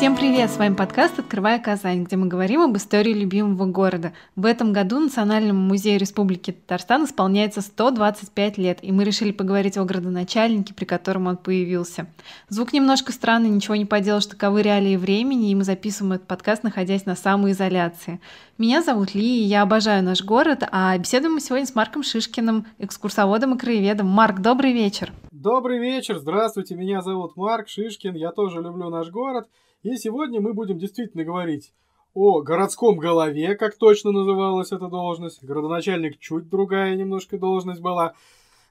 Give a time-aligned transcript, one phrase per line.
[0.00, 0.48] Всем привет!
[0.50, 4.14] С вами подкаст «Открывая Казань», где мы говорим об истории любимого города.
[4.34, 9.84] В этом году Национальному музею Республики Татарстан исполняется 125 лет, и мы решили поговорить о
[9.84, 12.06] градоначальнике, при котором он появился.
[12.48, 17.04] Звук немножко странный, ничего не поделаешь, таковы реалии времени, и мы записываем этот подкаст, находясь
[17.04, 18.22] на самоизоляции.
[18.56, 22.64] Меня зовут Ли, и я обожаю наш город, а беседуем мы сегодня с Марком Шишкиным,
[22.78, 24.06] экскурсоводом и краеведом.
[24.06, 25.12] Марк, добрый вечер!
[25.30, 29.46] Добрый вечер, здравствуйте, меня зовут Марк Шишкин, я тоже люблю наш город–
[29.82, 31.72] и сегодня мы будем действительно говорить
[32.14, 35.42] о городском голове, как точно называлась эта должность.
[35.42, 38.14] Городоначальник чуть другая немножко должность была,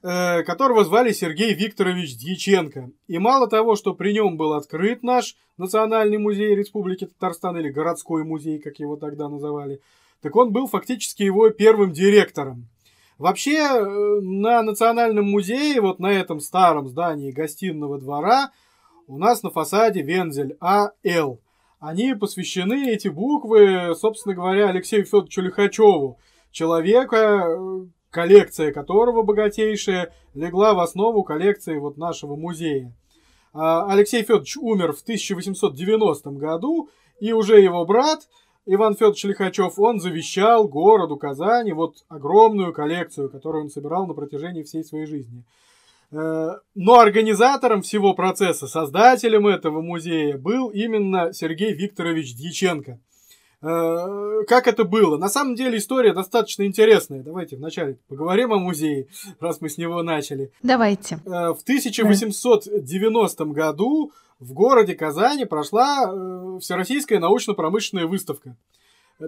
[0.02, 2.90] э, которого звали Сергей Викторович Дьяченко.
[3.08, 8.24] И мало того, что при нем был открыт наш Национальный музей Республики Татарстан, или городской
[8.24, 9.80] музей, как его тогда называли,
[10.20, 12.68] так он был фактически его первым директором.
[13.18, 18.50] Вообще, э, на Национальном музее, вот на этом старом здании гостиного двора,
[19.10, 21.40] у нас на фасаде вензель А.Л.
[21.80, 26.18] Они посвящены, эти буквы, собственно говоря, Алексею Федоровичу Лихачеву,
[26.52, 27.58] человека,
[28.10, 32.94] коллекция которого богатейшая, легла в основу коллекции вот нашего музея.
[33.52, 36.88] А, Алексей Федорович умер в 1890 году,
[37.18, 38.28] и уже его брат
[38.66, 44.62] Иван Федорович Лихачев, он завещал городу Казани вот огромную коллекцию, которую он собирал на протяжении
[44.62, 45.44] всей своей жизни.
[46.12, 52.98] Э, но организатором всего процесса, создателем этого музея был именно Сергей Викторович Дьяченко.
[53.62, 55.18] Э, как это было?
[55.18, 57.22] На самом деле история достаточно интересная.
[57.22, 59.06] Давайте вначале поговорим о музее,
[59.38, 60.50] раз мы с него начали.
[60.62, 61.16] Давайте.
[61.26, 68.56] Э, в 1890 году в городе Казани прошла Всероссийская научно-промышленная выставка.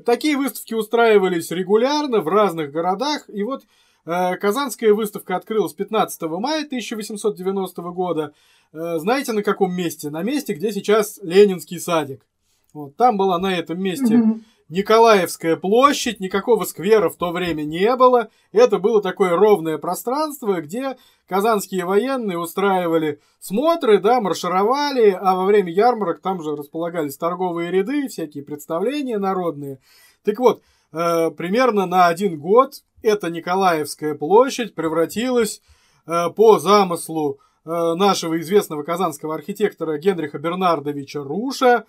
[0.06, 3.28] Такие выставки устраивались регулярно в разных городах.
[3.28, 3.64] И вот
[4.04, 8.34] Казанская выставка открылась 15 мая 1890 года.
[8.72, 10.10] Э, знаете, на каком месте?
[10.10, 12.26] На месте, где сейчас Ленинский садик.
[12.72, 14.40] Вот, там была на этом месте
[14.72, 18.30] Николаевская площадь, никакого сквера в то время не было.
[18.52, 20.96] Это было такое ровное пространство, где
[21.28, 28.08] казанские военные устраивали смотры, да, маршировали, а во время ярмарок там же располагались торговые ряды,
[28.08, 29.78] всякие представления народные.
[30.24, 30.62] Так вот,
[30.92, 35.62] э, примерно на один год эта Николаевская площадь превратилась
[36.06, 41.84] э, по замыслу э, нашего известного казанского архитектора Генриха Бернардовича Руша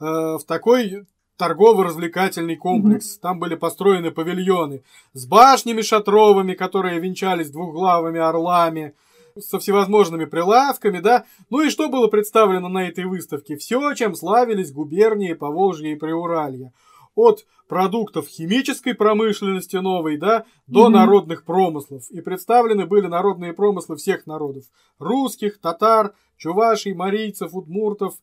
[0.00, 3.16] э, в такой торгово-развлекательный комплекс.
[3.16, 3.20] Mm-hmm.
[3.22, 8.94] Там были построены павильоны с башнями шатровыми, которые венчались двухглавыми орлами,
[9.40, 11.24] со всевозможными прилавками, да.
[11.50, 13.56] Ну и что было представлено на этой выставке?
[13.56, 16.72] Все, чем славились губернии Поволжья и Приуралья
[17.18, 20.92] от продуктов химической промышленности новой, да, до mm-hmm.
[20.92, 22.08] народных промыслов.
[22.10, 24.64] И представлены были народные промыслы всех народов.
[24.98, 28.14] Русских, татар, чувашей, марийцев, удмуртов.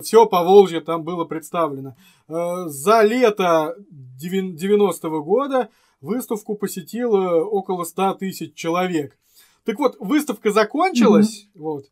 [0.00, 1.96] Все по Волжье там было представлено.
[2.28, 3.76] Э, за лето
[4.22, 5.68] 90-го года
[6.00, 9.18] выставку посетило около 100 тысяч человек.
[9.64, 11.60] Так вот, выставка закончилась, mm-hmm.
[11.60, 11.84] вот,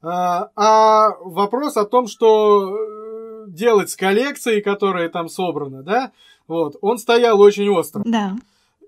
[0.00, 2.74] а, а вопрос о том, что
[3.58, 6.12] делать с коллекцией, которая там собрана, да,
[6.46, 8.02] вот, он стоял очень остро.
[8.06, 8.36] Да.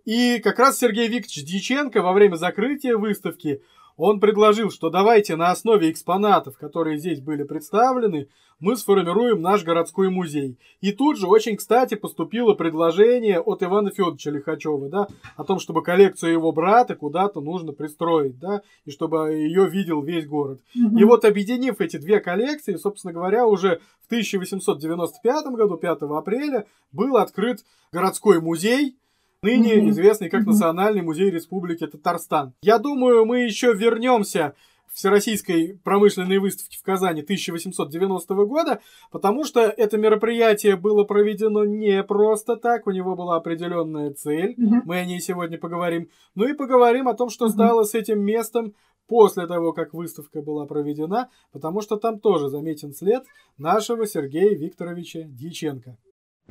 [0.06, 3.62] И как раз Сергей Викторович Дьяченко во время закрытия выставки,
[4.00, 8.28] он предложил, что давайте на основе экспонатов, которые здесь были представлены,
[8.58, 10.58] мы сформируем наш городской музей.
[10.80, 15.82] И тут же очень кстати поступило предложение от Ивана Федоровича Лихачева, да, о том, чтобы
[15.82, 20.60] коллекцию его брата куда-то нужно пристроить, да, и чтобы ее видел весь город.
[20.76, 20.98] Mm-hmm.
[20.98, 27.16] И вот объединив эти две коллекции, собственно говоря, уже в 1895 году, 5 апреля, был
[27.16, 28.96] открыт городской музей,
[29.42, 29.90] ныне mm-hmm.
[29.90, 32.52] известный как Национальный музей Республики Татарстан.
[32.62, 34.54] Я думаю, мы еще вернемся
[34.92, 38.80] Всероссийской промышленной выставки в Казани 1890 года,
[39.10, 44.82] потому что это мероприятие было проведено не просто так, у него была определенная цель, mm-hmm.
[44.84, 47.50] мы о ней сегодня поговорим, ну и поговорим о том, что mm-hmm.
[47.50, 48.74] стало с этим местом
[49.06, 53.24] после того, как выставка была проведена, потому что там тоже заметен след
[53.58, 55.96] нашего Сергея Викторовича Дьяченко.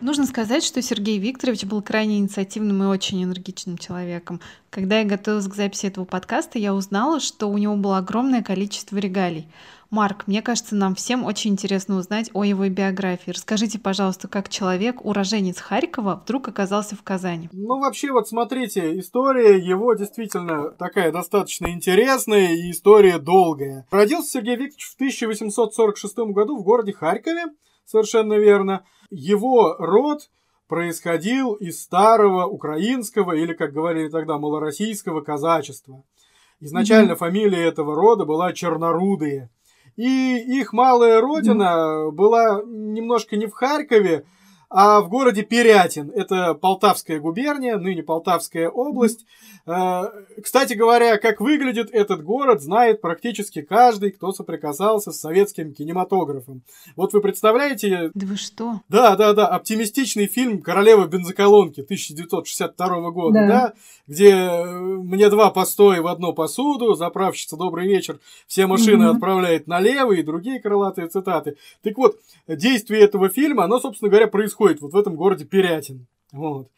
[0.02, 4.40] Нужно сказать, что Сергей Викторович был крайне инициативным и очень энергичным человеком.
[4.70, 8.96] Когда я готовилась к записи этого подкаста, я узнала, что у него было огромное количество
[8.96, 9.50] регалий.
[9.90, 13.32] Марк, мне кажется, нам всем очень интересно узнать о его биографии.
[13.32, 17.50] Расскажите, пожалуйста, как человек, уроженец Харькова, вдруг оказался в Казани?
[17.52, 23.86] Ну, вообще, вот смотрите, история его действительно такая достаточно интересная и история долгая.
[23.92, 27.48] Родился Сергей Викторович в 1846 году в городе Харькове,
[27.86, 28.86] совершенно верно.
[29.10, 30.30] Его род
[30.68, 36.04] происходил из старого украинского или, как говорили тогда, малороссийского казачества.
[36.60, 37.18] Изначально mm-hmm.
[37.18, 39.50] фамилия этого рода была Чернорудые.
[39.96, 44.26] И их малая родина была немножко не в Харькове,
[44.70, 46.12] а в городе Перятин.
[46.12, 49.26] Это Полтавская губерния, ныне Полтавская область.
[49.66, 50.04] Э,
[50.44, 56.62] кстати говоря, как выглядит этот город, знает практически каждый, кто соприкасался с советским кинематографом.
[56.96, 58.12] Вот вы представляете...
[58.14, 58.82] Да вы что?
[58.90, 63.48] Да, да, да, оптимистичный фильм «Королева бензоколонки» 1962 года, да.
[63.48, 63.74] да,
[64.08, 69.16] где э, мне два постоя в одну посуду, заправщица «Добрый вечер», все машины угу.
[69.16, 71.58] отправляет налево и другие крылатые цитаты.
[71.82, 76.08] Так вот, действие этого фильма, оно, собственно говоря, происходит вот в этом городе Перятин.
[76.32, 76.70] Вот.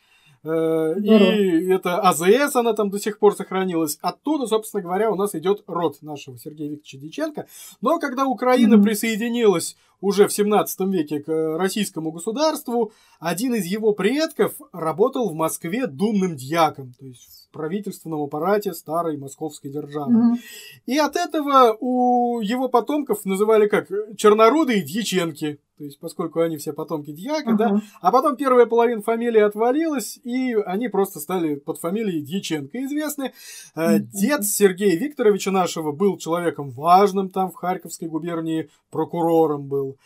[0.43, 3.99] Э, и это АЗС, она там до сих пор сохранилась.
[4.01, 7.47] Оттуда, собственно говоря, у нас идет род нашего Сергея Викторовича Диченко.
[7.81, 8.83] Но когда Украина mm-hmm.
[8.83, 15.85] присоединилась уже в 17 веке к российскому государству, один из его предков работал в Москве
[15.85, 20.13] думным дьяком, то есть в правительственном аппарате старой московской державы.
[20.13, 20.39] Mm-hmm.
[20.87, 25.59] И от этого у его потомков называли как чернорудые дьяченки.
[25.81, 27.57] То есть, поскольку они все потомки дьяка, uh-huh.
[27.57, 33.33] да, а потом первая половина фамилии отвалилась, и они просто стали под фамилией Дьяченко известны.
[33.75, 33.97] Uh-huh.
[33.97, 39.97] Дед Сергея Викторовича нашего был человеком важным там в Харьковской губернии, прокурором был.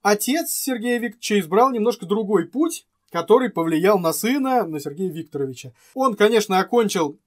[0.00, 5.72] Отец Сергея Викторовича избрал немножко другой путь, который повлиял на сына, на Сергея Викторовича.
[5.92, 7.18] Он, конечно, окончил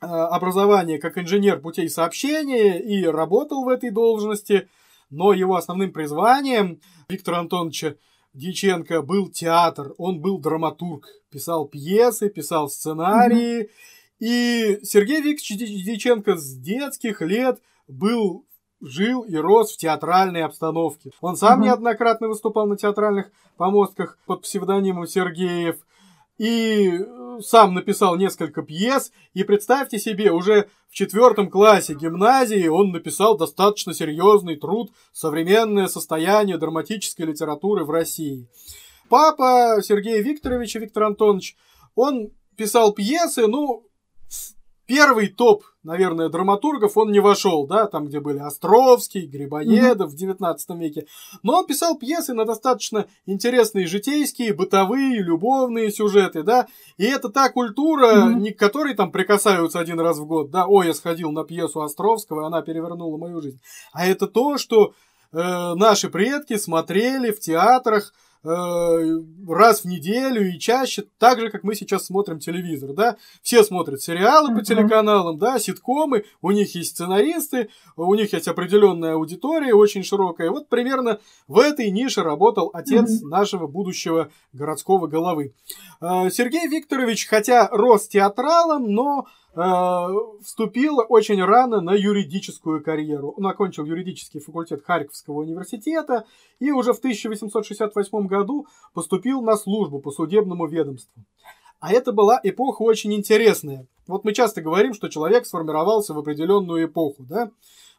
[0.00, 4.66] э, образование как инженер путей сообщения и работал в этой должности–
[5.10, 7.96] но его основным призванием Виктора Антоновича
[8.34, 13.62] Дьяченко был театр, он был драматург, писал пьесы, писал сценарии.
[13.62, 13.68] Mm-hmm.
[14.18, 18.44] И Сергей Викторович Дьяченко с детских лет был
[18.82, 21.12] жил и рос в театральной обстановке.
[21.20, 21.64] Он сам mm-hmm.
[21.64, 25.76] неоднократно выступал на театральных помостках под псевдонимом Сергеев
[26.38, 29.12] и э, сам написал несколько пьес.
[29.34, 36.58] И представьте себе, уже в четвертом классе гимназии он написал достаточно серьезный труд «Современное состояние
[36.58, 38.48] драматической литературы в России».
[39.08, 41.56] Папа Сергея Викторовича, Виктор Антонович,
[41.94, 43.86] он писал пьесы, ну,
[44.86, 50.12] первый топ, наверное, драматургов он не вошел, да, там, где были Островский, Грибоедов mm-hmm.
[50.12, 51.06] в 19 веке.
[51.42, 56.66] Но он писал пьесы на достаточно интересные житейские, бытовые, любовные сюжеты, да.
[56.96, 58.34] И это та культура, mm-hmm.
[58.34, 61.82] не к которой там прикасаются один раз в год, да, ой, я сходил на пьесу
[61.82, 63.60] Островского, и она перевернула мою жизнь.
[63.92, 64.92] А это то, что
[65.32, 68.12] э, наши предки смотрели в театрах,
[68.42, 73.16] раз в неделю и чаще, так же, как мы сейчас смотрим телевизор, да.
[73.42, 79.14] Все смотрят сериалы по телеканалам, да, ситкомы, у них есть сценаристы, у них есть определенная
[79.14, 80.50] аудитория очень широкая.
[80.50, 85.54] Вот примерно в этой нише работал отец нашего будущего городского головы.
[86.00, 93.32] Э, Сергей Викторович, хотя рос театралом, но Э, вступил очень рано на юридическую карьеру.
[93.38, 96.26] Он окончил юридический факультет Харьковского университета
[96.60, 101.22] и уже в 1868 году поступил на службу по судебному ведомству.
[101.80, 103.86] А это была эпоха очень интересная.
[104.06, 107.50] Вот мы часто говорим, что человек сформировался в определенную эпоху, да?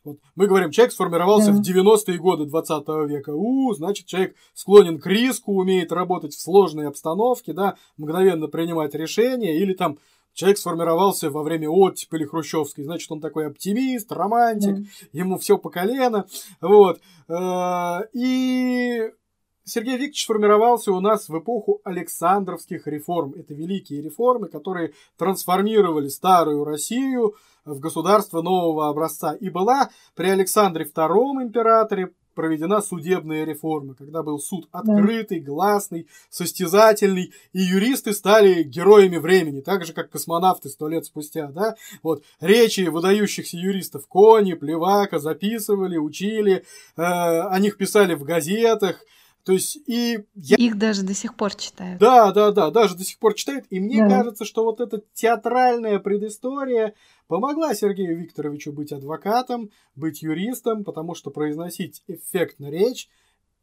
[0.03, 1.57] Вот мы говорим, человек сформировался да.
[1.57, 3.31] в 90-е годы 20 века.
[3.33, 9.57] У, значит, человек склонен к риску, умеет работать в сложной обстановке, да, мгновенно принимать решения
[9.57, 9.97] или там
[10.37, 14.85] человек сформировался во время оттепели хрущевской, значит, он такой оптимист, романтик, mm.
[15.11, 16.27] ему все по колено,
[16.61, 17.01] вот.
[17.27, 19.11] Э, и
[19.63, 23.33] Сергей Викторович сформировался у нас в эпоху Александровских реформ.
[23.35, 29.33] Это великие реформы, которые трансформировали старую Россию в государство нового образца.
[29.33, 37.33] И была при Александре II императоре проведена судебная реформа, когда был суд открытый, гласный, состязательный,
[37.51, 42.81] и юристы стали героями времени, так же, как космонавты сто лет спустя, да, вот, речи
[42.81, 44.05] выдающихся юристов.
[44.07, 46.63] Кони, Плевака записывали, учили,
[46.95, 49.03] э, о них писали в газетах,
[49.47, 50.57] то есть и я...
[50.57, 52.01] их даже до сих пор читают.
[52.01, 53.65] Да, да, да, даже до сих пор читают.
[53.69, 54.09] И мне да.
[54.09, 56.95] кажется, что вот эта театральная предыстория
[57.27, 63.07] помогла Сергею Викторовичу быть адвокатом, быть юристом, потому что произносить эффектно речь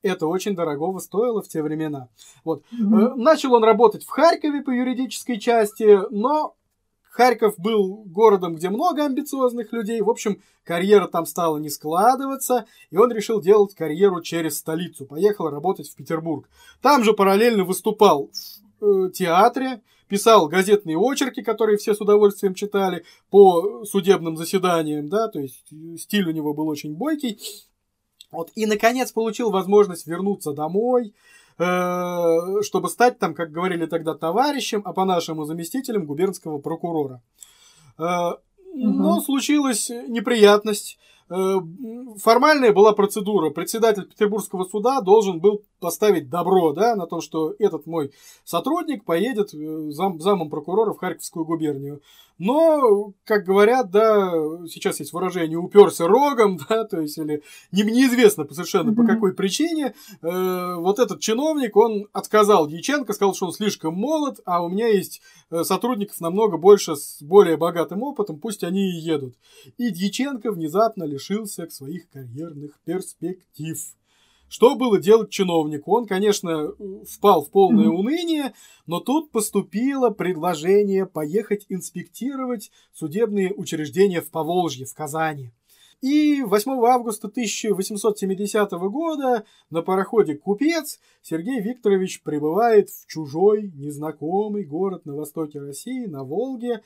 [0.00, 2.08] это очень дорогого стоило в те времена.
[2.44, 2.62] Вот.
[2.72, 3.16] Mm-hmm.
[3.16, 6.56] Начал он работать в Харькове по юридической части, но
[7.14, 10.00] Харьков был городом, где много амбициозных людей.
[10.00, 15.06] В общем, карьера там стала не складываться, и он решил делать карьеру через столицу.
[15.06, 16.49] Поехал работать в Петербург.
[16.83, 18.33] Там же параллельно выступал
[18.80, 25.28] в э, театре, писал газетные очерки, которые все с удовольствием читали по судебным заседаниям, да,
[25.28, 27.38] то есть э, стиль у него был очень бойкий.
[28.33, 31.14] Вот, и, наконец, получил возможность вернуться домой,
[31.56, 37.23] Э, чтобы стать там, как говорили тогда, товарищем, а по-нашему заместителем губернского прокурора.
[37.96, 38.32] Э,
[38.75, 40.99] но случилась неприятность.
[41.30, 41.54] Э,
[42.20, 43.50] формальная была процедура.
[43.50, 48.11] Председатель Петербургского суда должен был поставить добро да, на то, что этот мой
[48.42, 49.50] сотрудник поедет
[49.92, 52.02] зам, замом прокурора в Харьковскую губернию.
[52.38, 54.30] Но, как говорят, да,
[54.68, 58.96] сейчас есть выражение «уперся рогом», да, то есть, или не, неизвестно совершенно mm-hmm.
[58.96, 64.40] по какой причине, э, вот этот чиновник, он отказал Дьяченко, сказал, что он слишком молод,
[64.44, 69.00] а у меня есть э, сотрудников намного больше с более богатым опытом, пусть они и
[69.00, 69.36] едут.
[69.78, 73.78] И Дьяченко внезапно лишился своих карьерных перспектив.
[74.48, 75.92] Что было делать чиновнику?
[75.92, 76.72] Он, конечно,
[77.08, 78.54] впал в полное уныние,
[78.86, 85.50] но тут поступило предложение поехать инспектировать судебные учреждения в Поволжье, в Казани.
[86.04, 95.06] И 8 августа 1870 года на пароходе «Купец» Сергей Викторович прибывает в чужой, незнакомый город
[95.06, 96.82] на востоке России, на Волге,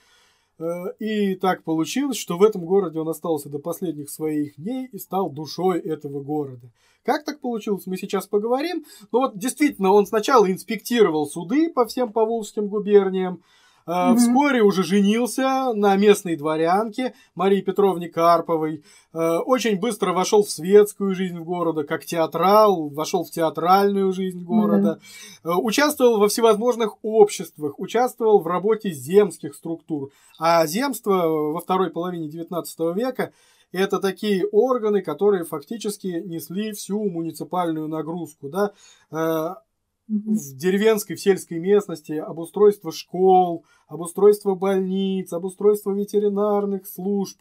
[0.99, 5.31] и так получилось, что в этом городе он остался до последних своих дней и стал
[5.31, 6.71] душой этого города.
[7.05, 8.85] Как так получилось, мы сейчас поговорим.
[9.13, 13.43] Но вот действительно, он сначала инспектировал суды по всем поволжским губерниям,
[13.89, 14.17] Mm-hmm.
[14.17, 18.85] Вскоре уже женился на местной дворянке Марии Петровне Карповой.
[19.15, 25.01] Э, очень быстро вошел в светскую жизнь города, как театрал, вошел в театральную жизнь города.
[25.43, 25.55] Mm-hmm.
[25.63, 30.11] Участвовал во всевозможных обществах, участвовал в работе земских структур.
[30.39, 33.33] А земство во второй половине XIX века
[33.73, 38.49] это такие органы, которые фактически несли всю муниципальную нагрузку.
[38.51, 39.63] Да?
[40.09, 47.39] В деревенской, в сельской местности, обустройство школ, обустройство больниц, обустройство ветеринарных служб.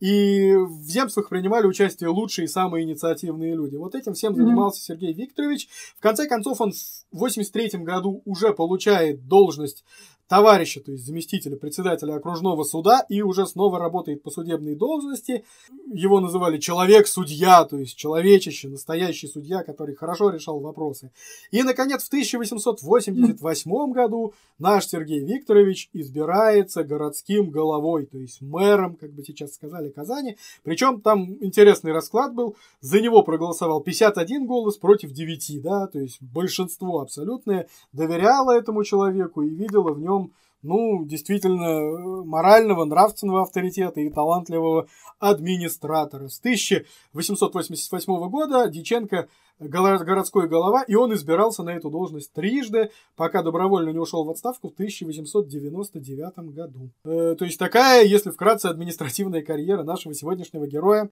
[0.00, 3.76] И в земствах принимали участие лучшие и самые инициативные люди.
[3.76, 4.84] Вот этим всем занимался mm-hmm.
[4.84, 5.68] Сергей Викторович.
[5.98, 9.84] В конце концов, он в 83 году уже получает должность
[10.30, 15.44] товарища, то есть заместителя председателя окружного суда, и уже снова работает по судебной должности.
[15.92, 21.10] Его называли человек-судья, то есть человечище, настоящий судья, который хорошо решал вопросы.
[21.50, 29.12] И, наконец, в 1888 году наш Сергей Викторович избирается городским головой, то есть мэром, как
[29.12, 30.36] бы сейчас сказали, Казани.
[30.62, 32.56] Причем там интересный расклад был.
[32.80, 39.42] За него проголосовал 51 голос против 9, да, то есть большинство абсолютное доверяло этому человеку
[39.42, 44.88] и видело в нем ну, действительно, морального, нравственного авторитета и талантливого
[45.18, 46.28] администратора.
[46.28, 49.28] С 1888 года Диченко
[49.60, 54.68] городской голова, и он избирался на эту должность трижды, пока добровольно не ушел в отставку
[54.68, 56.90] в 1899 году.
[57.04, 61.10] Э, то есть такая, если вкратце, административная карьера нашего сегодняшнего героя.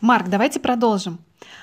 [0.00, 1.18] Марк, давайте продолжим.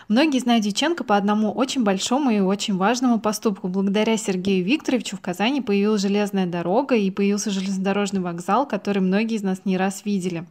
[0.09, 3.67] Многие знают Дьяченко по одному очень большому и очень важному поступку.
[3.67, 9.41] Благодаря Сергею Викторовичу в Казани появилась железная дорога и появился железнодорожный вокзал, который многие из
[9.41, 10.45] нас не раз видели.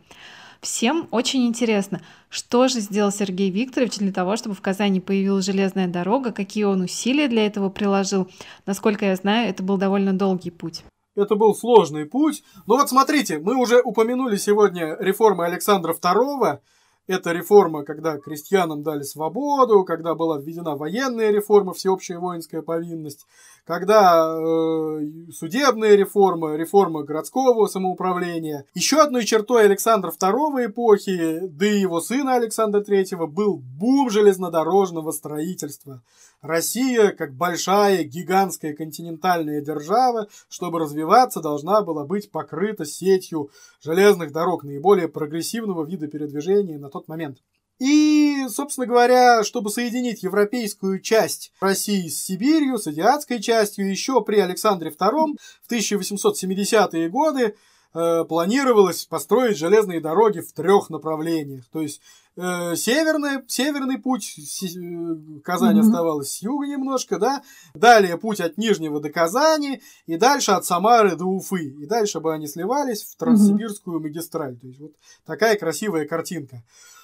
[0.61, 5.87] Всем очень интересно, что же сделал Сергей Викторович для того, чтобы в Казани появилась железная
[5.87, 8.29] дорога, какие он усилия для этого приложил.
[8.67, 10.83] Насколько я знаю, это был довольно долгий путь.
[11.15, 12.43] Это был сложный путь.
[12.67, 16.59] Но вот смотрите, мы уже упомянули сегодня реформы Александра II,
[17.07, 23.27] эта реформа, когда крестьянам дали свободу, когда была введена военная реформа, всеобщая воинская повинность,
[23.65, 25.01] когда э,
[25.33, 28.65] судебная реформа, реформа городского самоуправления.
[28.75, 35.13] Еще одной чертой Александра II эпохи, да и его сына Александра III, был бум железнодорожного
[35.13, 36.03] строительства.
[36.43, 43.51] Россия, как большая гигантская континентальная держава, чтобы развиваться, должна была быть покрыта сетью
[43.83, 47.39] железных дорог наиболее прогрессивного вида передвижения на тот момент.
[47.79, 54.39] И, собственно говоря, чтобы соединить европейскую часть России с Сибирью, с азиатской частью, еще при
[54.39, 57.57] Александре II в 1870-е годы
[57.97, 61.65] э, планировалось построить железные дороги в трех направлениях.
[61.73, 62.01] То есть
[62.37, 65.81] э, северный, северный путь, э, Казань mm-hmm.
[65.81, 67.43] оставалась с юга немножко, да,
[67.75, 72.35] далее путь от Нижнего до Казани, и дальше от Самары до Уфы, и дальше бы
[72.35, 74.03] они сливались в Транссибирскую mm-hmm.
[74.03, 74.57] магистраль.
[74.59, 74.93] То есть вот
[75.25, 76.63] такая красивая картинка.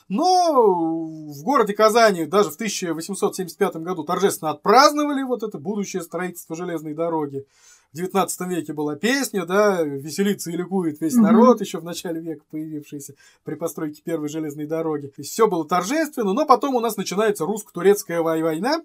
[0.09, 6.93] Но в городе Казани даже в 1875 году торжественно отпраздновали вот это будущее строительство железной
[6.93, 7.47] дороги.
[7.93, 11.21] В 19 веке была песня, да, веселится и ликует весь mm-hmm.
[11.21, 15.09] народ, еще в начале века появившийся при постройке первой железной дороги.
[15.09, 18.83] То есть все было торжественно, но потом у нас начинается русско-турецкая война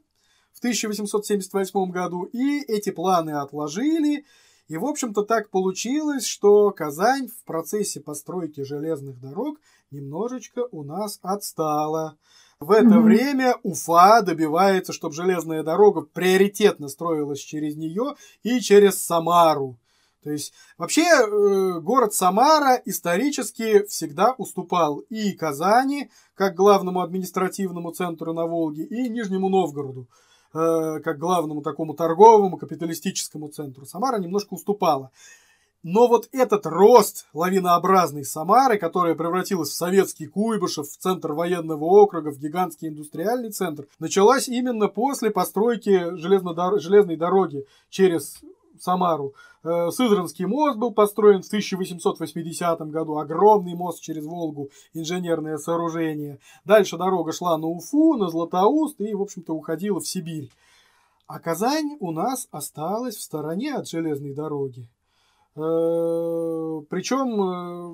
[0.52, 4.26] в 1878 году, и эти планы отложили,
[4.68, 9.58] и, в общем-то, так получилось, что Казань в процессе постройки железных дорог
[9.90, 12.18] немножечко у нас отстала.
[12.60, 13.02] В это mm-hmm.
[13.02, 19.78] время Уфа добивается, чтобы железная дорога приоритетно строилась через нее и через Самару.
[20.24, 28.34] То есть вообще э, город Самара исторически всегда уступал и Казани, как главному административному центру
[28.34, 30.08] на Волге, и Нижнему Новгороду,
[30.56, 33.86] э, как главному такому торговому капиталистическому центру.
[33.86, 35.12] Самара немножко уступала.
[35.84, 42.32] Но вот этот рост лавинообразной Самары, которая превратилась в советский Куйбышев, в центр военного округа,
[42.32, 48.42] в гигантский индустриальный центр, началась именно после постройки железной дороги через
[48.80, 49.34] Самару.
[49.64, 56.40] Э, Сызранский мост был построен в 1880 году, огромный мост через Волгу, инженерное сооружение.
[56.66, 60.52] Дальше дорога шла на Уфу, на Златоуст и, в общем-то, уходила в Сибирь.
[61.28, 64.88] А Казань у нас осталась в стороне от железной дороги.
[65.58, 67.88] Э, Причем э,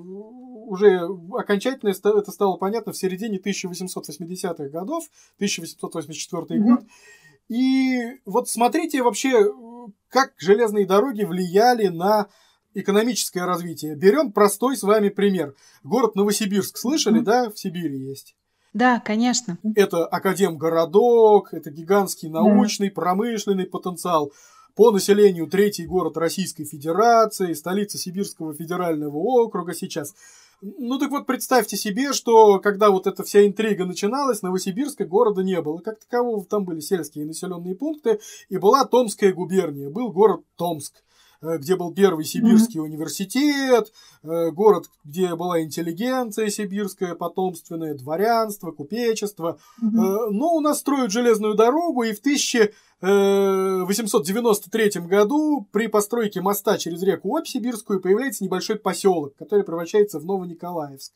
[0.66, 5.04] уже окончательно это стало понятно в середине 1880-х годов,
[5.36, 6.80] 1884 год.
[7.48, 9.52] И вот смотрите вообще,
[10.08, 12.28] как железные дороги влияли на
[12.74, 13.94] экономическое развитие.
[13.94, 15.54] Берем простой с вами пример.
[15.82, 18.34] Город Новосибирск, слышали, да, в Сибири есть?
[18.72, 19.56] Да, конечно.
[19.76, 22.94] Это академгородок, это гигантский научный, да.
[22.94, 24.32] промышленный потенциал.
[24.74, 30.14] По населению третий город Российской Федерации, столица Сибирского федерального округа сейчас.
[30.60, 35.62] Ну так вот, представьте себе, что когда вот эта вся интрига начиналась, Новосибирска города не
[35.62, 35.78] было.
[35.78, 41.04] Как такового там были сельские населенные пункты, и была Томская губерния, был город Томск
[41.58, 42.84] где был первый сибирский mm-hmm.
[42.84, 49.58] университет, э, город, где была интеллигенция сибирская, потомственное дворянство, купечество.
[49.82, 50.30] Mm-hmm.
[50.30, 56.78] Но у нас строят железную дорогу, и в 1000 1893 э, году при постройке моста
[56.78, 61.12] через реку Обь Сибирскую появляется небольшой поселок, который превращается в Новониколаевск.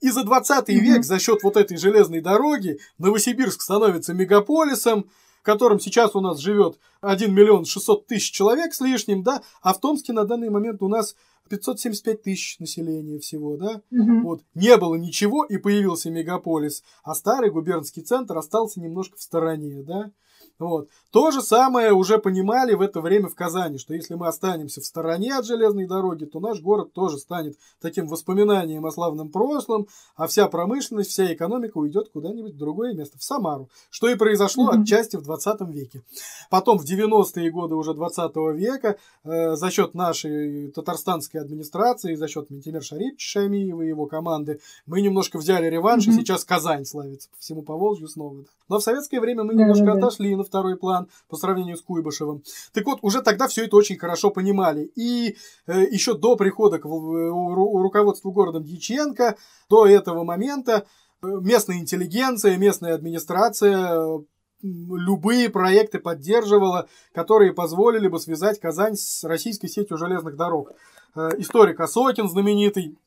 [0.00, 0.74] И за 20 mm-hmm.
[0.80, 5.08] век за счет вот этой железной дороги Новосибирск становится мегаполисом,
[5.44, 9.80] котором сейчас у нас живет 1 миллион 600 тысяч человек с лишним, да, а в
[9.80, 11.14] Томске на данный момент у нас
[11.50, 14.20] 575 тысяч населения всего, да, угу.
[14.22, 19.82] вот, не было ничего и появился мегаполис, а старый губернский центр остался немножко в стороне,
[19.82, 20.10] да,
[20.58, 20.88] вот.
[21.10, 24.84] То же самое уже понимали в это время в Казани, что если мы останемся в
[24.84, 30.26] стороне от железной дороги, то наш город тоже станет таким воспоминанием о славном прошлом, а
[30.26, 34.82] вся промышленность, вся экономика уйдет куда-нибудь в другое место, в Самару, что и произошло mm-hmm.
[34.82, 36.02] отчасти в 20 веке.
[36.50, 42.50] Потом в 90-е годы уже 20 века э, за счет нашей татарстанской администрации, за счет
[42.50, 46.10] Ментимер Шарипча Шамиева и его команды мы немножко взяли реванш, mm-hmm.
[46.10, 48.42] и сейчас Казань славится по всему Поволжью снова.
[48.42, 48.48] Да.
[48.68, 49.98] Но в советское время мы немножко mm-hmm.
[49.98, 52.42] отошли на второй план по сравнению с Куйбышевым.
[52.72, 54.90] Так вот, уже тогда все это очень хорошо понимали.
[54.94, 59.36] И э, еще до прихода к у, руководству городом Дьяченко,
[59.68, 60.84] до этого момента
[61.22, 64.18] э, местная интеллигенция, местная администрация э,
[64.62, 70.72] любые проекты поддерживала, которые позволили бы связать Казань с российской сетью железных дорог.
[71.16, 72.98] Э, историк Осокин знаменитый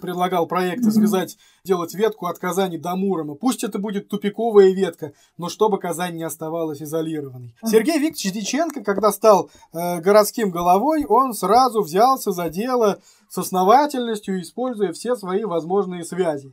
[0.00, 3.34] предлагал проекты связать, делать ветку от Казани до Мурома.
[3.34, 7.54] Пусть это будет тупиковая ветка, но чтобы Казань не оставалась изолированной.
[7.64, 14.40] Сергей Викторович Диченко, когда стал э, городским головой, он сразу взялся за дело с основательностью,
[14.40, 16.52] используя все свои возможные связи.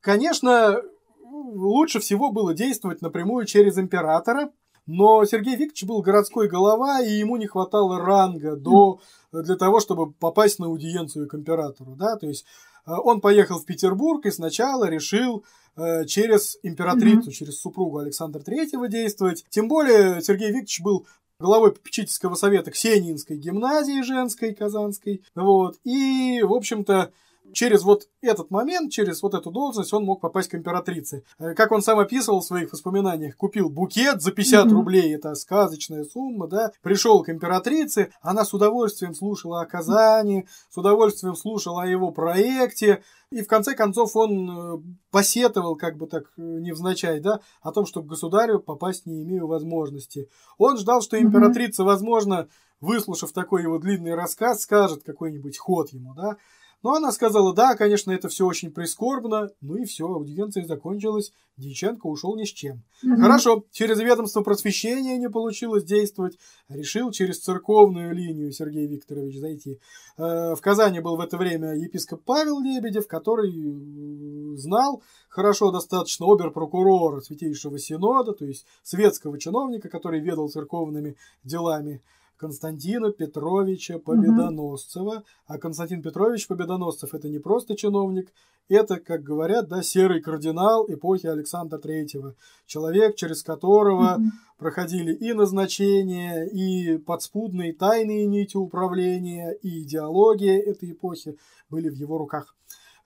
[0.00, 0.80] Конечно,
[1.22, 4.50] лучше всего было действовать напрямую через императора,
[4.86, 9.00] но Сергей Викторович был городской голова, и ему не хватало ранга до,
[9.32, 11.96] для того, чтобы попасть на аудиенцию к императору.
[11.96, 12.16] Да?
[12.16, 12.44] То есть
[12.86, 15.44] э, он поехал в Петербург и сначала решил
[15.76, 17.34] э, через императрицу, mm-hmm.
[17.34, 19.44] через супругу Александра Третьего действовать.
[19.50, 21.06] Тем более Сергей Викторович был
[21.40, 25.22] главой попечительского совета Ксениинской гимназии женской казанской.
[25.34, 25.78] Вот.
[25.84, 27.12] И, в общем-то,
[27.56, 31.24] через вот этот момент, через вот эту должность он мог попасть к императрице.
[31.38, 34.70] Э, как он сам описывал в своих воспоминаниях, купил букет за 50 mm-hmm.
[34.70, 40.76] рублей, это сказочная сумма, да, пришел к императрице, она с удовольствием слушала о Казани, с
[40.76, 46.24] удовольствием слушала о его проекте, и в конце концов он э, посетовал, как бы так
[46.36, 50.28] э, невзначай, да, о том, что к государю попасть не имею возможности.
[50.58, 52.48] Он ждал, что императрица, возможно,
[52.80, 56.36] выслушав такой его длинный рассказ, скажет какой-нибудь ход ему, да,
[56.82, 59.50] но она сказала, да, конечно, это все очень прискорбно.
[59.60, 61.32] Ну и все, аудиенция закончилась.
[61.56, 62.82] Дьяченко ушел ни с чем.
[63.02, 63.16] Угу.
[63.16, 66.38] Хорошо, через ведомство просвещения не получилось действовать.
[66.68, 69.80] Решил через церковную линию Сергей Викторович зайти.
[70.18, 76.26] Э, в Казани был в это время епископ Павел Лебедев, который э, знал хорошо достаточно
[76.26, 82.02] обер-прокурора Святейшего Синода, то есть светского чиновника, который ведал церковными делами
[82.36, 85.14] Константина Петровича Победоносцева.
[85.14, 85.24] Угу.
[85.46, 88.32] А Константин Петрович Победоносцев это не просто чиновник,
[88.68, 92.34] это, как говорят, да, серый кардинал эпохи Александра Третьего.
[92.66, 94.30] Человек, через которого mm-hmm.
[94.58, 101.38] проходили и назначения, и подспудные тайные нити управления, и идеология этой эпохи
[101.70, 102.56] были в его руках.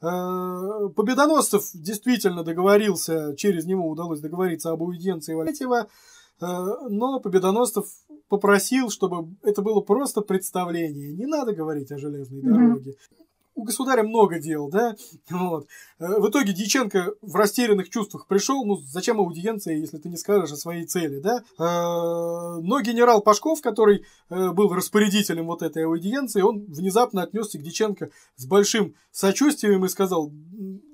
[0.00, 5.88] Э, Победоносцев действительно договорился, через него удалось договориться об аудиенции Валетьева,
[6.40, 7.86] но Победоносцев
[8.28, 11.12] попросил, чтобы это было просто представление.
[11.12, 12.94] Не надо говорить о железной дороге.
[13.60, 14.96] У государя много дел, да,
[15.28, 15.66] вот.
[15.98, 20.52] Э, в итоге Дьяченко в растерянных чувствах пришел, ну, зачем аудиенция, если ты не скажешь
[20.52, 21.42] о своей цели, да.
[21.58, 27.62] Э, но генерал Пашков, который э, был распорядителем вот этой аудиенции, он внезапно отнесся к
[27.62, 30.32] Дьяченко с большим сочувствием и сказал,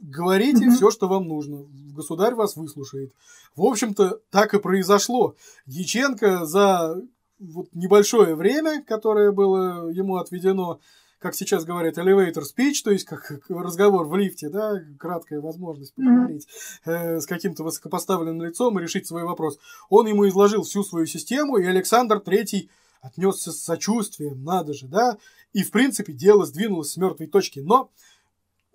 [0.02, 3.12] говорите все, что вам нужно, государь вас выслушает.
[3.54, 5.36] В общем-то, так и произошло.
[5.66, 7.00] Дьяченко за
[7.38, 10.80] вот небольшое время, которое было ему отведено,
[11.26, 16.46] как сейчас говорят, elevator speech, то есть как разговор в лифте, да, краткая возможность поговорить
[16.86, 16.92] mm-hmm.
[16.92, 19.58] э, с каким-то высокопоставленным лицом и решить свой вопрос.
[19.88, 22.70] Он ему изложил всю свою систему, и Александр Третий
[23.02, 25.18] отнесся с сочувствием, надо же, да,
[25.52, 27.58] и, в принципе, дело сдвинулось с мертвой точки.
[27.58, 27.90] Но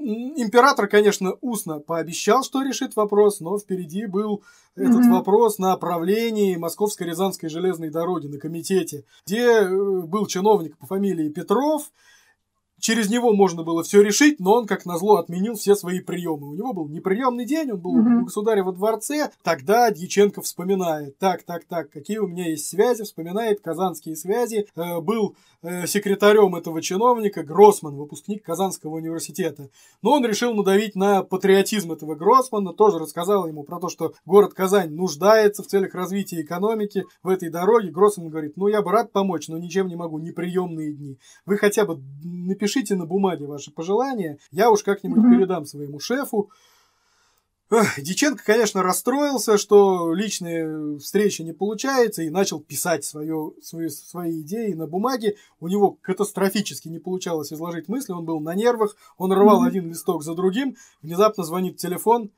[0.01, 4.43] император, конечно, устно пообещал, что решит вопрос, но впереди был
[4.75, 5.11] этот mm-hmm.
[5.11, 11.91] вопрос на правлении Московско-Рязанской железной дороги на комитете, где э, был чиновник по фамилии Петров,
[12.81, 16.49] через него можно было все решить, но он, как назло, отменил все свои приемы.
[16.49, 18.21] У него был неприемный день, он был угу.
[18.21, 19.31] у государя во дворце.
[19.43, 24.67] Тогда Дьяченко вспоминает, так, так, так, какие у меня есть связи, вспоминает казанские связи.
[24.75, 29.69] Э, был э, секретарем этого чиновника Гроссман, выпускник Казанского университета.
[30.01, 34.53] Но он решил надавить на патриотизм этого Гроссмана, тоже рассказал ему про то, что город
[34.53, 37.91] Казань нуждается в целях развития экономики в этой дороге.
[37.91, 41.19] Гроссман говорит, ну я бы рад помочь, но ничем не могу, неприемные дни.
[41.45, 45.37] Вы хотя бы напишите Пишите на бумаге ваши пожелания, я уж как-нибудь mm-hmm.
[45.37, 46.49] передам своему шефу.
[47.97, 54.71] Диченко, конечно, расстроился, что личные встречи не получается, и начал писать свое, свои, свои идеи
[54.71, 55.35] на бумаге.
[55.59, 59.67] У него катастрофически не получалось изложить мысли, он был на нервах, он рвал mm-hmm.
[59.67, 62.31] один листок за другим, внезапно звонит телефон,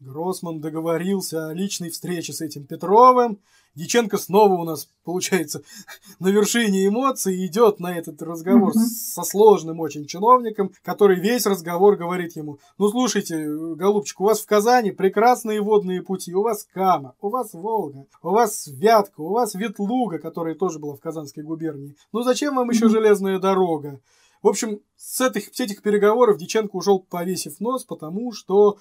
[0.00, 3.38] Гроссман договорился о личной встрече с этим Петровым.
[3.74, 5.62] Диченко снова у нас, получается,
[6.20, 9.12] на вершине эмоций идет на этот разговор mm-hmm.
[9.14, 14.46] со сложным очень чиновником, который весь разговор говорит ему, ну слушайте, голубчик, у вас в
[14.46, 19.54] Казани прекрасные водные пути, у вас Кама, у вас Волга, у вас Вятка, у вас
[19.54, 21.96] Ветлуга, которая тоже была в Казанской губернии.
[22.12, 24.00] Ну зачем вам еще железная дорога?
[24.40, 28.76] В общем, с этих, с этих переговоров Диченко ушел, повесив нос, потому что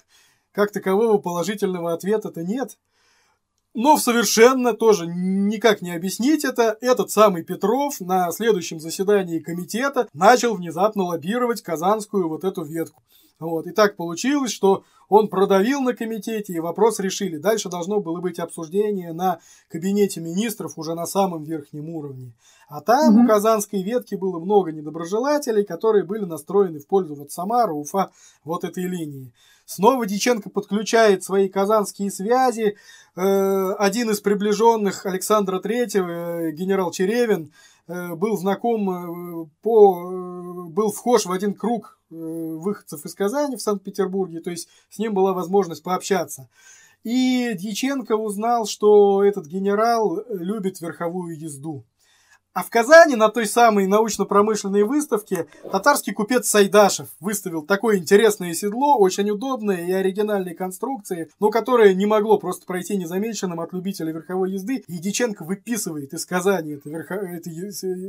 [0.53, 2.77] как такового положительного ответа-то нет.
[3.73, 10.55] Но совершенно тоже никак не объяснить это, этот самый Петров на следующем заседании комитета начал
[10.55, 13.01] внезапно лоббировать казанскую вот эту ветку.
[13.43, 13.67] Вот.
[13.67, 17.37] И так получилось, что он продавил на комитете, и вопрос решили.
[17.37, 22.31] Дальше должно было быть обсуждение на кабинете министров уже на самом верхнем уровне.
[22.69, 23.25] А там mm-hmm.
[23.25, 28.11] у казанской ветки было много недоброжелателей, которые были настроены в пользу вот Самара, Уфа,
[28.45, 29.33] вот этой линии.
[29.65, 32.77] Снова Диченко подключает свои казанские связи.
[33.15, 37.51] Э, один из приближенных Александра Третьего, э, генерал Черевин,
[37.87, 44.51] э, был знаком по, был вхож в один круг выходцев из Казани в Санкт-Петербурге, то
[44.51, 46.49] есть с ним была возможность пообщаться.
[47.03, 51.83] И Дьяченко узнал, что этот генерал любит верховую езду.
[52.53, 58.97] А в Казани на той самой научно-промышленной выставке татарский купец Сайдашев выставил такое интересное седло,
[58.99, 64.51] очень удобное и оригинальной конструкции, но которое не могло просто пройти незамеченным от любителя верховой
[64.51, 64.83] езды.
[64.87, 67.15] И Диченко выписывает из Казани это, верхо...
[67.15, 67.49] это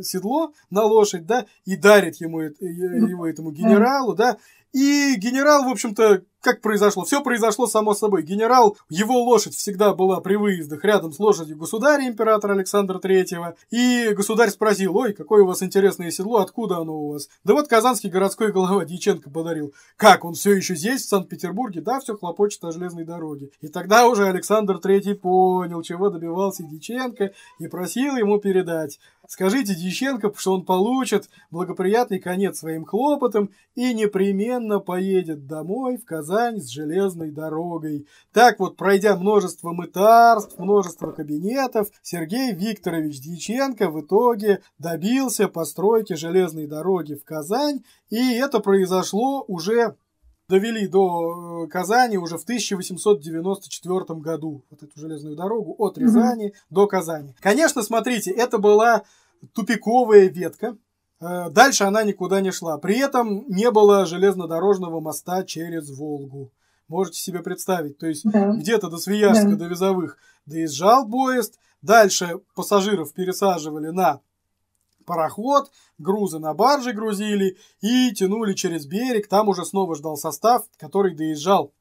[0.03, 4.37] седло на лошадь, да, и дарит ему его этому генералу, да,
[4.75, 7.05] и генерал, в общем-то, как произошло?
[7.05, 8.23] Все произошло само собой.
[8.23, 13.57] Генерал, его лошадь всегда была при выездах рядом с лошадью государя, императора Александра Третьего.
[13.71, 17.29] И государь спросил, ой, какое у вас интересное седло, откуда оно у вас?
[17.45, 19.73] Да вот казанский городской голова Дьяченко подарил.
[19.97, 21.81] Как, он все еще здесь, в Санкт-Петербурге?
[21.81, 23.49] Да, все хлопочет о железной дороге.
[23.63, 29.01] И тогда уже Александр Третий понял, чего добивался Дьяченко, и просил ему передать.
[29.27, 36.34] Скажите Дьяченко, что он получит благоприятный конец своим хлопотам и непременно поедет домой в Казань
[36.35, 38.07] Казань с железной дорогой.
[38.33, 46.67] Так вот, пройдя множество мытарств, множество кабинетов, Сергей Викторович Дьяченко в итоге добился постройки железной
[46.67, 49.97] дороги в Казань, и это произошло уже
[50.49, 56.67] довели до э, Казани уже в 1894 году вот эту железную дорогу от Рязани mm-hmm.
[56.71, 57.35] до Казани.
[57.41, 59.05] Конечно, смотрите, это была
[59.55, 60.77] тупиковая ветка.
[61.25, 62.77] Э, дальше она никуда не шла.
[62.79, 66.51] При этом не было железнодорожного моста через Волгу.
[66.89, 67.99] Можете себе представить.
[67.99, 68.53] То есть да.
[68.53, 69.57] где-то до Свияжска, да.
[69.57, 71.59] до Визовых доезжал поезд.
[71.81, 74.21] Дальше пассажиров пересаживали на
[75.07, 79.29] пароход, грузы на барже грузили и тянули через берег.
[79.29, 81.73] Там уже снова ждал состав, который доезжал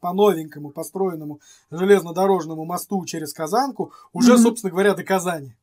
[0.00, 4.38] по новенькому построенному железнодорожному мосту через Казанку, уже, mm-hmm.
[4.38, 5.54] собственно говоря, до Казани.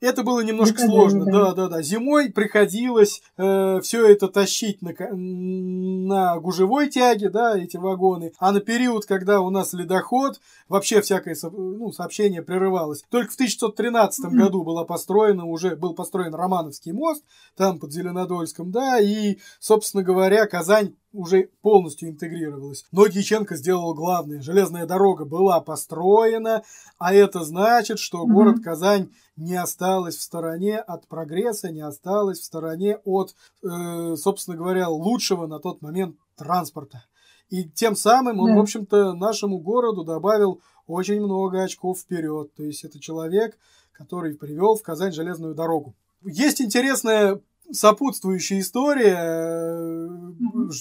[0.00, 1.82] Это было немножко это сложно, да, да, да.
[1.82, 8.32] Зимой приходилось э, все это тащить на, на гужевой тяге, да, эти вагоны.
[8.38, 13.04] А на период, когда у нас ледоход, вообще всякое ну, сообщение прерывалось.
[13.10, 14.30] Только в 1913 mm-hmm.
[14.30, 17.24] году была построена уже был построен Романовский мост,
[17.56, 22.84] там под Зеленодольском, да, и, собственно говоря, Казань уже полностью интегрировалась.
[22.92, 24.42] Но Дьяченко сделал главное.
[24.42, 26.62] Железная дорога была построена,
[26.98, 28.32] а это значит, что mm-hmm.
[28.32, 34.56] город Казань не осталась в стороне от прогресса, не осталась в стороне от, э, собственно
[34.56, 37.04] говоря, лучшего на тот момент транспорта.
[37.48, 38.56] И тем самым он, да.
[38.56, 42.52] в общем-то, нашему городу добавил очень много очков вперед.
[42.54, 43.56] То есть это человек,
[43.92, 45.94] который привел в Казань железную дорогу.
[46.24, 47.40] Есть интересная
[47.72, 50.08] сопутствующая история э,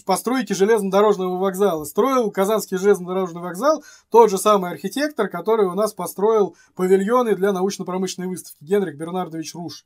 [0.06, 1.84] постройки железнодорожного вокзала.
[1.86, 8.28] Строил Казанский железнодорожный вокзал тот же самый архитектор, который у нас построил павильоны для научно-промышленной
[8.28, 9.86] выставки, Генрих Бернардович Руш.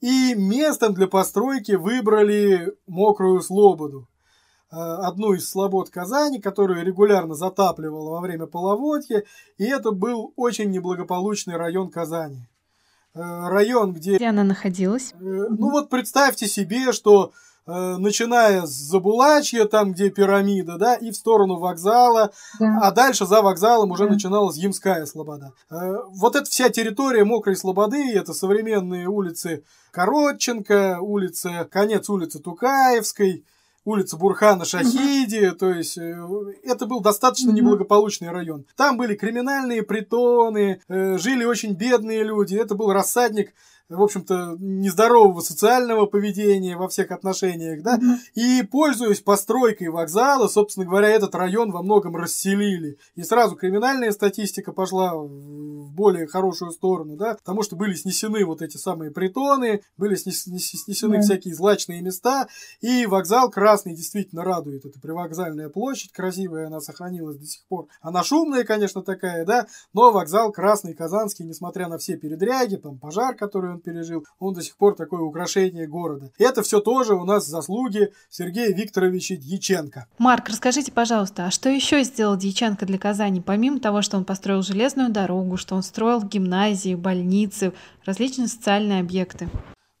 [0.00, 4.08] И местом для постройки выбрали Мокрую Слободу,
[4.70, 9.22] э, одну из слобод Казани, которую регулярно затапливала во время половодья,
[9.58, 12.48] и это был очень неблагополучный район Казани.
[13.14, 14.16] Э, район, где...
[14.16, 15.12] Где она находилась?
[15.12, 17.32] Э, ну вот представьте себе, что
[17.66, 22.78] э, начиная с Забулачья, там, где пирамида, да, и в сторону вокзала, да.
[22.82, 24.14] а дальше за вокзалом уже да.
[24.14, 25.52] начиналась Ямская Слобода.
[25.68, 33.44] Вот эта вся территория Мокрой Слободы, это современные улицы Коротченко, улица, конец улицы Тукаевской,
[33.84, 36.16] улица Бурхана Шахиди, то есть э,
[36.62, 38.64] это был достаточно неблагополучный район.
[38.76, 43.54] Там были криминальные притоны, э, жили очень бедные люди, это был рассадник
[43.96, 48.00] в общем-то, нездорового социального поведения во всех отношениях, да,
[48.34, 52.98] и, пользуясь постройкой вокзала, собственно говоря, этот район во многом расселили.
[53.14, 58.62] И сразу криминальная статистика пошла в более хорошую сторону, да, потому что были снесены вот
[58.62, 61.22] эти самые притоны, были снесены да.
[61.22, 62.48] всякие злачные места,
[62.80, 64.84] и вокзал Красный действительно радует.
[64.84, 67.88] Это привокзальная площадь, красивая, она сохранилась до сих пор.
[68.00, 73.34] Она шумная, конечно, такая, да, но вокзал Красный, Казанский, несмотря на все передряги, там пожар,
[73.36, 76.30] который он пережил, он до сих пор такое украшение города.
[76.38, 80.06] И это все тоже у нас заслуги Сергея Викторовича Дьяченко.
[80.18, 84.62] Марк, расскажите, пожалуйста, а что еще сделал Дьяченко для Казани, помимо того, что он построил
[84.62, 87.72] железную дорогу, что он строил гимназии, больницы,
[88.04, 89.48] различные социальные объекты?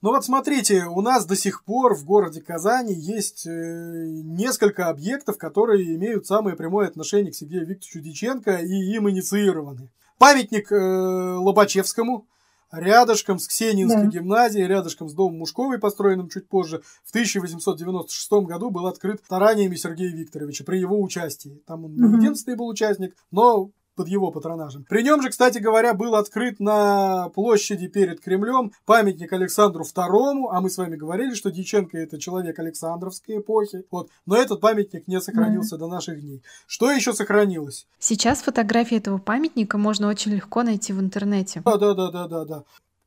[0.02, 5.38] Ну вот смотрите, у нас до сих пор в городе Казани есть э, несколько объектов,
[5.38, 9.90] которые имеют самое прямое отношение к Сергею Викторовичу Диченко и им инициированы.
[10.18, 12.26] Памятник э, Лобачевскому,
[12.72, 14.08] рядышком с Ксенинской да.
[14.08, 20.10] гимназией, рядышком с домом Мушковой, построенным чуть позже, в 1896 году был открыт стараниями Сергея
[20.10, 21.62] Викторовича при его участии.
[21.66, 24.84] Там он не единственный был участник, но под его патронажем.
[24.88, 30.60] При нем же, кстати говоря, был открыт на площади перед Кремлем памятник Александру II, а
[30.60, 33.84] мы с вами говорили, что Дьяченко это человек Александровской эпохи.
[33.90, 34.10] Вот.
[34.26, 35.78] Но этот памятник не сохранился mm.
[35.78, 36.42] до наших дней.
[36.66, 37.86] Что еще сохранилось?
[37.98, 41.62] Сейчас фотографии этого памятника можно очень легко найти в интернете.
[41.64, 42.64] Да, да, да, да, да, да.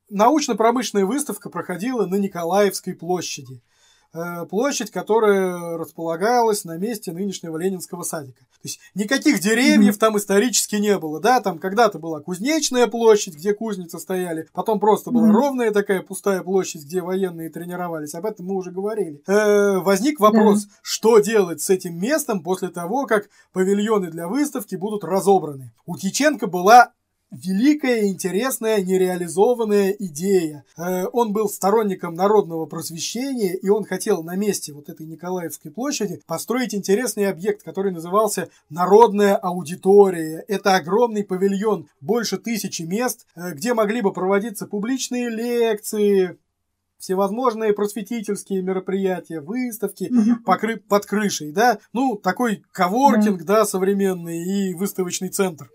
[0.09, 3.61] Научно-промышленная выставка проходила на Николаевской площади.
[4.15, 8.39] Э, площадь, которая располагалась на месте нынешнего Ленинского садика.
[8.39, 9.99] То есть никаких деревьев mm-hmm.
[9.99, 15.11] там исторически не было, да, там когда-то была Кузнечная площадь, где кузницы стояли, потом просто
[15.11, 15.33] была mm-hmm.
[15.33, 19.21] ровная такая пустая площадь, где военные тренировались, об этом мы уже говорили.
[19.27, 20.79] Э, возник вопрос, mm-hmm.
[20.81, 25.73] что делать с этим местом после того, как павильоны для выставки будут разобраны.
[25.85, 26.93] У Тиченко была
[27.31, 30.63] великая, интересная, нереализованная идея.
[30.77, 36.21] Э, он был сторонником народного просвещения, и он хотел на месте вот этой Николаевской площади
[36.27, 40.43] построить интересный объект, который назывался «Народная аудитория».
[40.47, 46.37] Это огромный павильон, больше тысячи мест, э, где могли бы проводиться публичные лекции,
[46.97, 50.11] всевозможные просветительские мероприятия, выставки
[50.45, 50.77] покры...
[50.77, 55.69] под крышей, да, ну, такой коворкинг, да, современный и выставочный центр.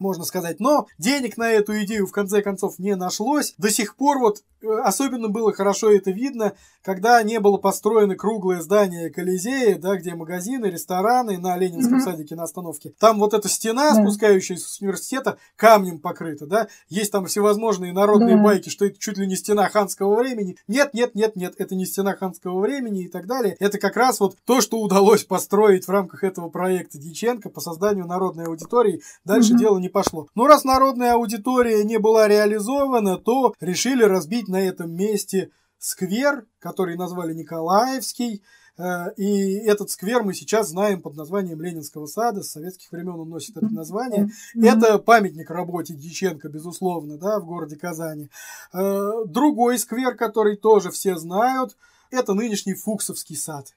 [0.00, 0.60] Можно сказать.
[0.60, 3.54] Но денег на эту идею в конце концов не нашлось.
[3.58, 8.60] До сих пор вот э, особенно было хорошо это видно, когда не было построено круглое
[8.60, 12.04] здание Колизея, да, где магазины, рестораны на Ленинском mm-hmm.
[12.04, 12.92] садике на остановке.
[12.98, 14.02] Там вот эта стена, yeah.
[14.02, 16.68] спускающаяся с университета, камнем покрыта, да.
[16.88, 18.42] Есть там всевозможные народные yeah.
[18.42, 20.56] байки, что это чуть ли не стена ханского времени.
[20.68, 23.56] Нет, нет, нет, нет, это не стена ханского времени и так далее.
[23.60, 28.06] Это как раз вот то, что удалось построить в рамках этого проекта Диченко по созданию
[28.06, 29.02] народной аудитории.
[29.24, 29.58] Дальше mm-hmm.
[29.58, 30.28] дело не пошло.
[30.34, 36.96] Но раз народная аудитория не была реализована, то решили разбить на этом месте сквер, который
[36.96, 38.42] назвали Николаевский.
[38.78, 42.42] Э, и этот сквер мы сейчас знаем под названием Ленинского сада.
[42.42, 44.30] С советских времен он носит это название.
[44.54, 48.30] Это памятник работе Дьяченко, безусловно, да, в городе Казани.
[48.72, 51.76] Э, другой сквер, который тоже все знают,
[52.10, 53.74] это нынешний Фуксовский сад.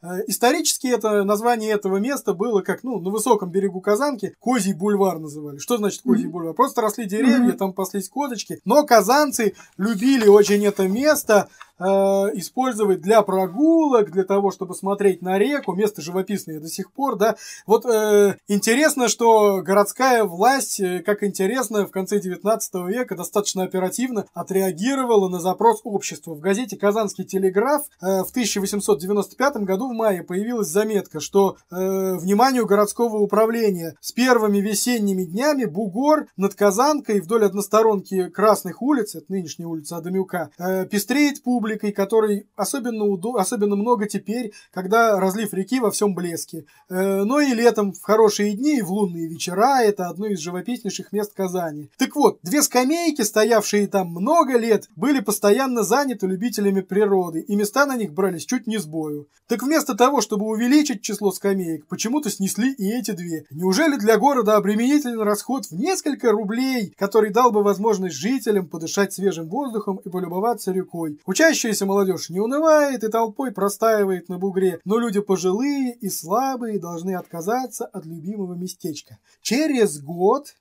[0.00, 5.18] Э, исторически это название этого места было как, ну, на высоком берегу Казанки Козий бульвар
[5.18, 5.58] называли.
[5.58, 6.30] Что значит Козий mm-hmm.
[6.30, 6.54] бульвар?
[6.54, 7.56] Просто росли деревья, mm-hmm.
[7.56, 8.60] там паслись козочки.
[8.64, 15.74] Но казанцы любили очень это место, использовать для прогулок, для того, чтобы смотреть на реку,
[15.74, 17.36] место живописное до сих пор, да.
[17.66, 24.26] Вот э, интересно, что городская власть, э, как интересно, в конце 19 века достаточно оперативно
[24.34, 26.34] отреагировала на запрос общества.
[26.34, 32.66] В газете «Казанский телеграф» э, в 1895 году в мае появилась заметка, что э, вниманию
[32.66, 39.68] городского управления с первыми весенними днями бугор над Казанкой вдоль односторонки Красных улиц, это нынешняя
[39.68, 43.36] улица Адамюка, э, пестреет публика, публикой, которой особенно, удо...
[43.36, 46.64] особенно много теперь, когда разлив реки во всем блеске.
[46.88, 51.12] Э, но и летом, в хорошие дни и в лунные вечера, это одно из живописнейших
[51.12, 51.90] мест Казани.
[51.98, 57.84] Так вот, две скамейки, стоявшие там много лет, были постоянно заняты любителями природы, и места
[57.84, 59.26] на них брались чуть не с бою.
[59.46, 63.44] Так вместо того, чтобы увеличить число скамеек, почему-то снесли и эти две.
[63.50, 69.48] Неужели для города обременительный расход в несколько рублей, который дал бы возможность жителям подышать свежим
[69.48, 71.18] воздухом и полюбоваться рекой?
[71.26, 76.78] Учащиеся Учащаяся молодежь не унывает и толпой простаивает на бугре, но люди пожилые и слабые
[76.78, 79.18] должны отказаться от любимого местечка.
[79.42, 80.54] Через год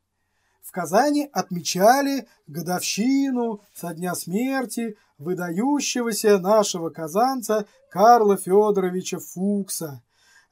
[0.63, 10.01] в Казани отмечали годовщину со дня смерти выдающегося нашего казанца Карла Федоровича Фукса.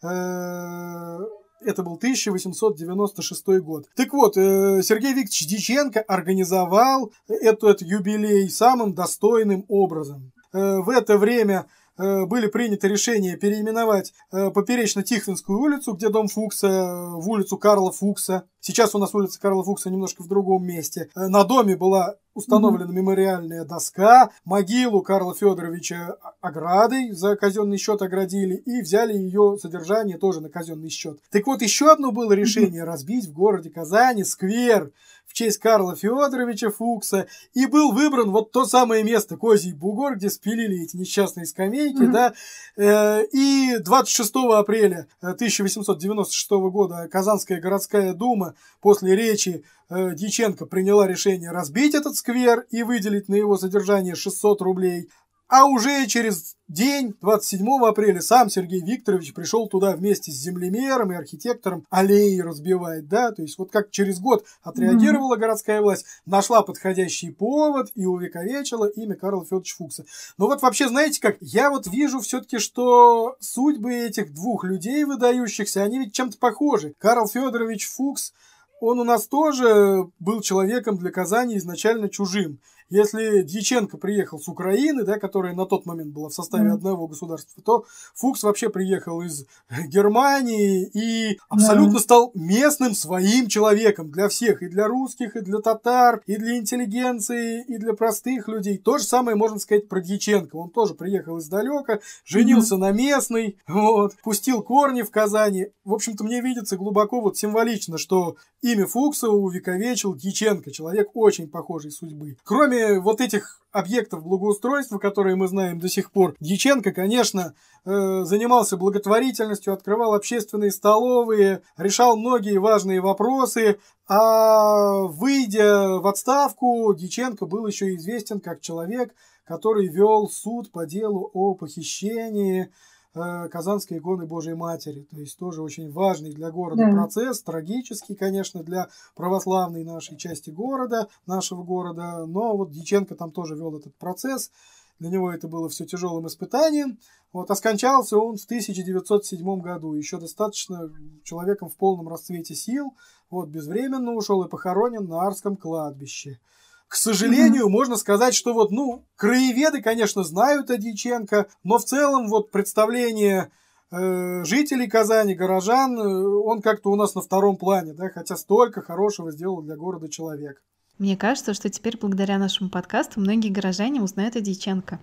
[0.03, 1.21] Э,
[1.61, 3.87] это был 1896 год.
[3.95, 10.31] Так вот, э, Сергей Викторович Диченко организовал этот юбилей самым достойным образом.
[10.55, 11.65] Э, в это время
[11.97, 18.45] э, были приняты решения переименовать э, Поперечно-Тихвинскую улицу, где дом Фукса, в улицу Карла Фукса.
[18.61, 21.09] Сейчас у нас улица Карла Фукса немножко в другом месте.
[21.13, 22.95] На доме была установлена mm-hmm.
[22.95, 30.41] мемориальная доска, могилу Карла Федоровича оградой за казенный счет оградили и взяли ее содержание тоже
[30.41, 31.19] на казенный счет.
[31.31, 32.85] Так вот, еще одно было решение mm-hmm.
[32.85, 34.91] разбить в городе Казани сквер
[35.35, 40.81] честь Карла Федоровича Фукса, и был выбран вот то самое место, Козий Бугор, где спилили
[40.81, 42.11] эти несчастные скамейки, mm-hmm.
[42.11, 42.33] да,
[42.77, 51.51] э, и 26 апреля 1896 года Казанская городская дума после речи э, Дьяченко приняла решение
[51.51, 55.09] разбить этот сквер и выделить на его содержание 600 рублей,
[55.47, 61.15] а уже через день, 27 апреля, сам Сергей Викторович пришел туда вместе с землемером и
[61.15, 65.39] архитектором аллеи разбивать, да, то есть вот как через год отреагировала mm-hmm.
[65.39, 70.05] городская власть, нашла подходящий повод и увековечила имя Карла Федоровича Фукса.
[70.37, 75.83] Но вот вообще, знаете как, я вот вижу все-таки, что судьбы этих двух людей выдающихся,
[75.83, 76.95] они ведь чем-то похожи.
[76.97, 78.33] Карл Федорович Фукс,
[78.81, 82.59] он у нас тоже был человеком для Казани изначально чужим.
[82.89, 86.73] Если Дьяченко приехал с Украины, да, которая на тот момент была в составе mm-hmm.
[86.73, 89.45] одного государства, то Фукс вообще приехал из
[89.87, 92.01] Германии и абсолютно mm-hmm.
[92.01, 97.63] стал местным своим человеком для всех, и для русских, и для татар, и для интеллигенции,
[97.67, 98.77] и для простых людей.
[98.77, 100.55] То же самое можно сказать про Дьяченко.
[100.55, 102.79] Он тоже приехал издалека, женился mm-hmm.
[102.79, 105.67] на местной, вот, пустил корни в Казани.
[105.83, 111.89] В общем-то, мне видится глубоко вот символично, что имя Фукса увековечил Дьяченко, человек очень похожей
[111.89, 112.37] судьбы.
[112.43, 117.53] Кроме Кроме вот этих объектов благоустройства, которые мы знаем до сих пор, Дьяченко, конечно,
[117.85, 127.45] э, занимался благотворительностью, открывал общественные столовые, решал многие важные вопросы, а выйдя в отставку, Дьяченко
[127.45, 129.13] был еще известен как человек,
[129.45, 132.71] который вел суд по делу о похищении
[133.15, 135.07] Казанской иконы Божьей Матери.
[135.09, 136.91] То есть тоже очень важный для города да.
[136.91, 142.25] процесс, трагический, конечно, для православной нашей части города, нашего города.
[142.25, 144.51] Но вот Дьяченко там тоже вел этот процесс.
[144.99, 146.97] Для него это было все тяжелым испытанием.
[147.33, 150.89] Вот, а скончался он в 1907 году, еще достаточно
[151.23, 152.93] человеком в полном расцвете сил.
[153.29, 156.39] Вот, безвременно ушел и похоронен на Арском кладбище.
[156.87, 157.71] К сожалению, mm-hmm.
[157.71, 163.51] можно сказать, что вот, ну, краеведы, конечно, знают о Дьяченко, но в целом вот представление
[163.91, 168.81] э, жителей Казани, горожан, э, он как-то у нас на втором плане, да, хотя столько
[168.81, 170.61] хорошего сделал для города человек.
[170.97, 174.99] Мне кажется, что теперь благодаря нашему подкасту многие горожане узнают о Дьяченко.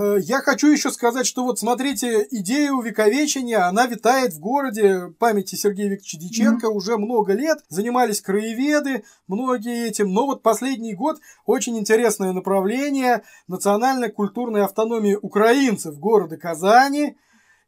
[0.00, 5.56] Э, я хочу еще сказать, что вот смотрите, идея увековечения, она витает в городе памяти
[5.56, 6.74] Сергея Викторовича Диченко mm-hmm.
[6.74, 7.58] уже много лет.
[7.68, 10.12] Занимались краеведы, многие этим.
[10.12, 17.16] Но вот последний год очень интересное направление национальной культурной автономии украинцев города Казани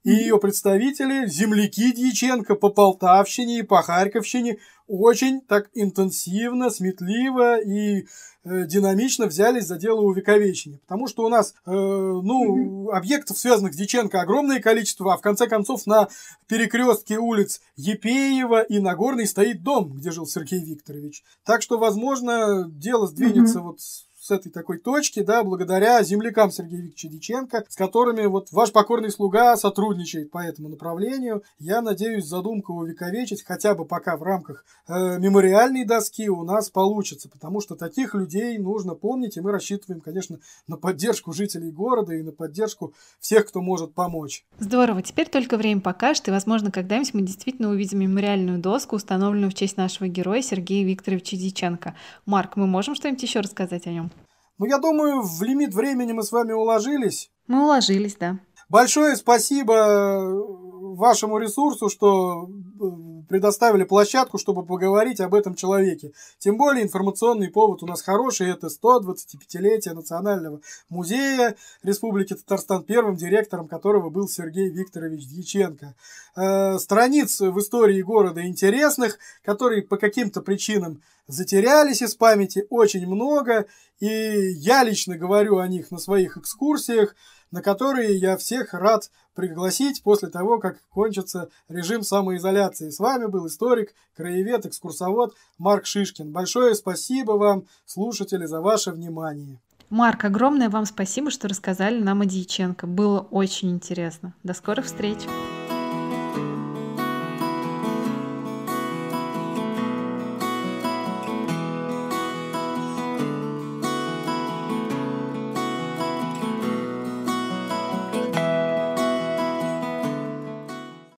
[0.05, 8.07] и ее представители, земляки Дьяченко по Полтавщине и по Харьковщине, очень так интенсивно, сметливо и
[8.45, 10.81] э, динамично взялись за дело увековечения.
[10.81, 15.47] Потому что у нас, э, ну, объектов, связанных с Диченко, огромное количество, а в конце
[15.47, 16.09] концов на
[16.49, 21.23] перекрестке улиц Епеева и Нагорной стоит дом, где жил Сергей Викторович.
[21.45, 23.63] Так что, возможно, дело сдвинется mm-hmm.
[23.63, 23.79] вот
[24.23, 29.11] с этой такой точки, да, благодаря землякам Сергея Викторовича Диченко, с которыми вот ваш покорный
[29.11, 31.43] слуга сотрудничает по этому направлению.
[31.59, 37.29] Я надеюсь, задумку увековечить хотя бы пока в рамках э, мемориальной доски у нас получится,
[37.29, 42.23] потому что таких людей нужно помнить, и мы рассчитываем, конечно, на поддержку жителей города и
[42.23, 44.45] на поддержку всех, кто может помочь.
[44.61, 49.55] Здорово, теперь только время покажет, и, возможно, когда-нибудь мы действительно увидим мемориальную доску, установленную в
[49.55, 51.97] честь нашего героя Сергея Викторовича Диченко.
[52.25, 54.13] Марк, мы можем что-нибудь еще рассказать о нем?
[54.59, 57.31] Ну, я думаю, в лимит времени мы с вами уложились.
[57.47, 58.39] Мы уложились, да.
[58.69, 60.62] Большое спасибо
[60.97, 62.85] вашему ресурсу, что э,
[63.29, 66.13] предоставили площадку, чтобы поговорить об этом человеке.
[66.39, 68.51] Тем более информационный повод у нас хороший.
[68.51, 75.95] Это 125-летие Национального музея Республики Татарстан, первым директором которого был Сергей Викторович Дьяченко.
[76.37, 83.67] Э, страниц в истории города интересных, которые по каким-то причинам затерялись из памяти, очень много.
[84.01, 87.15] И я лично говорю о них на своих экскурсиях
[87.53, 92.91] на которые я всех рад пригласить после того, как кончится режим самоизоляции.
[92.91, 96.33] С вами был историк, краевед, экскурсовод Марк Шишкин.
[96.33, 99.61] Большое спасибо вам, слушатели, за ваше внимание.
[99.91, 102.87] Марк, огромное вам спасибо, что рассказали нам о Дьяченко.
[102.87, 104.35] Было очень интересно.
[104.43, 105.19] До скорых встреч!